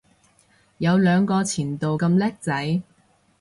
[0.79, 2.81] 有兩個前度咁叻仔